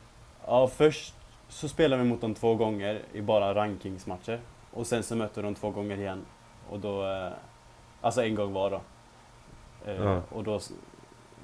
[0.47, 1.15] Ja, först
[1.49, 4.41] så spelar vi mot dem två gånger i bara rankingsmatcher.
[4.71, 6.25] Och sen så möter de två gånger igen.
[6.71, 7.03] Och då...
[8.03, 8.81] Alltså en gång var då.
[9.87, 10.23] Eh, Ja.
[10.31, 10.61] Och då,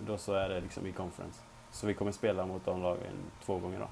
[0.06, 1.40] då så är det liksom i conference.
[1.70, 3.12] Så vi kommer spela mot de lagen
[3.44, 3.88] två gånger då.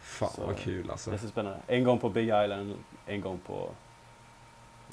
[0.00, 1.10] Fan Så- vad kul alltså.
[1.10, 1.58] Det är så spännande.
[1.66, 2.74] En gång på Big Island,
[3.06, 3.68] en gång på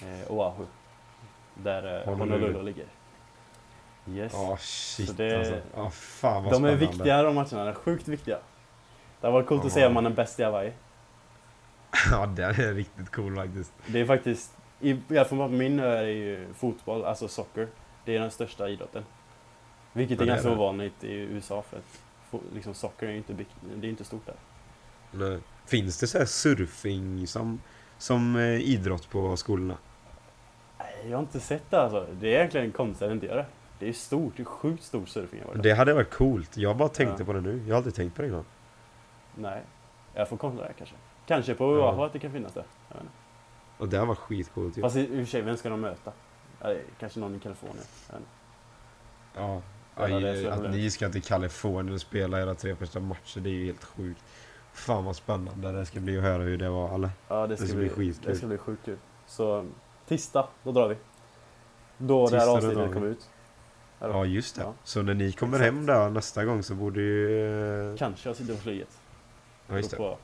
[0.01, 0.65] eh, Oahu.
[1.55, 2.41] Där eh, Honolulu.
[2.45, 2.85] Honolulu ligger.
[4.07, 4.33] Yes.
[4.35, 5.55] Ja shit Så det- alltså.
[5.75, 6.75] Ja fan vad de är spännande.
[6.75, 8.37] viktiga de matcherna, de är sjukt viktiga.
[9.21, 10.73] Det varit coolt att se om man är bäst i Hawaii.
[12.11, 13.73] Ja den är riktigt cool faktiskt.
[13.87, 17.27] Det är faktiskt, i i alla fall på min ö är det ju fotboll, alltså
[17.27, 17.67] soccer.
[18.05, 19.03] Det är den största idrotten.
[19.93, 20.55] Vilket Ja, är är ganska det.
[20.55, 23.33] ovanligt i USA för att liksom socker är ju inte,
[23.75, 24.35] det är inte stort där.
[25.11, 25.39] Nej.
[25.65, 27.61] Finns det så här surfing som,
[27.97, 29.77] som eh, idrott på skolorna?
[30.79, 32.07] Nej, jag har inte sett det alltså.
[32.11, 33.45] Det är egentligen konstigt att inte göra det.
[33.79, 35.73] Det är stort, det är sjukt stor surfing det.
[35.73, 36.57] Hade varit coolt.
[36.57, 37.25] Jag bara tänkte Ja.
[37.25, 37.61] på det nu.
[37.65, 38.45] Jag har aldrig tänkt på det innan.
[39.35, 39.61] Nej,
[40.13, 40.95] jag får kolla det kanske.
[41.27, 41.69] Kanske på Ja.
[41.91, 42.63] Oahu att det kan finnas det.
[43.83, 44.81] Och det varit skitcoolt ju.
[44.81, 46.11] Fast i och för sig, vem ska de möta?
[46.61, 47.85] Det kanske någon i Kalifornien.
[49.35, 49.61] Ja.
[49.95, 53.53] Det Aj, att ni ska till Kalifornien och spela era tre första matcher, det är
[53.53, 54.23] ju helt sjukt.
[54.73, 57.09] Fan vad spännande det ska bli att höra hur det var eller?
[57.27, 58.31] Ja, det ska, ska bli, bli skitkul.
[58.31, 58.97] Det ska bli sjukt kul.
[59.27, 59.65] Så
[60.07, 60.95] tisdag, då drar vi.
[61.97, 63.29] Då det här Tisdag, avsnittet kommer ut.
[63.99, 64.13] Eller?
[64.13, 64.61] Ja just det.
[64.61, 64.73] Ja.
[64.83, 65.75] Så när ni kommer Exakt.
[65.75, 67.91] hem där nästa gång så borde ju...
[67.91, 68.99] eh, Kanske jag sitter på flyget.
[69.67, 70.17] Ja, just det.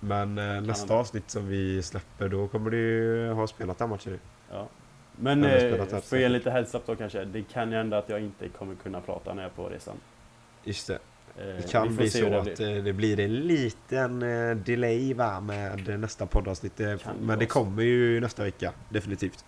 [0.00, 4.20] Men eh, nästa avsnitt som vi släpper då kommer du ha spelat den matchen.
[4.50, 4.68] Ja.
[5.16, 7.24] Men eh, för ge lite heads up då kanske.
[7.24, 9.96] Det kan ju hända att jag inte kommer kunna prata när jag är på resan.
[10.64, 10.94] Just det.
[11.38, 12.76] Eh, Det kan bli så det att blir.
[12.76, 16.76] eh, det blir en liten eh, delay va med nästa poddavsnitt.
[16.76, 17.50] Kan det Men det så.
[17.52, 19.44] kommer ju nästa vecka, definitivt.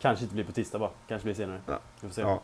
[0.00, 1.60] Kanske inte blir på tisdag bara, kanske blir senare.
[1.66, 1.80] Ja.
[2.00, 2.20] Vi får se.
[2.20, 2.42] Ja.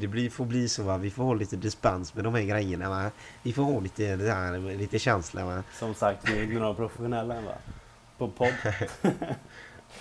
[0.00, 2.88] Det blir, får bli så va, vi får ha lite dispens med de här grejerna
[2.88, 3.10] va.
[3.42, 5.62] Vi får ha lite, här, lite känsla va.
[5.78, 7.54] Som sagt, vi är inte några professionella än va?
[8.18, 8.52] På podd.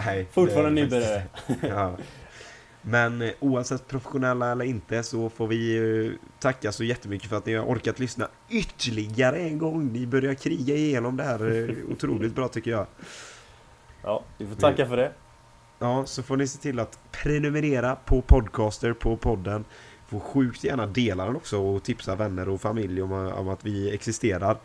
[0.06, 1.24] Nej, Fortfarande nybörjare.
[1.62, 1.98] ja.
[2.82, 7.46] Men eh, oavsett professionella eller inte så får vi eh, tacka så jättemycket för att
[7.46, 9.94] ni har orkat lyssna ytterligare en gång.
[9.94, 12.86] Ni börjar kriga igenom det här eh, otroligt bra tycker jag.
[14.04, 15.12] Ja, vi får tacka för det.
[15.80, 19.66] Ja, så får ni se till att prenumerera på Podcaster på podden.
[20.10, 23.94] Får sjukt gärna dela den också och tipsa vänner och familj om, om att vi
[23.94, 24.58] existerar.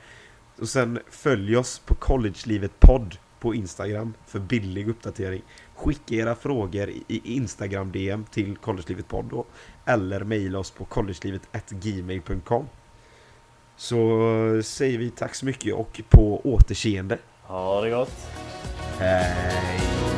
[0.61, 5.43] Och sen följ oss på Collegelivet podd på Instagram för billig uppdatering.
[5.75, 9.45] Skicka era frågor i- Instagram DM till Collegelivet podd då.
[9.85, 12.67] Eller mejla oss på collegelivet.gmail.com
[13.77, 13.97] Så
[14.65, 17.19] säger vi tack så mycket och på återseende.
[17.43, 18.27] Ha det gott.
[18.99, 20.14] Hej!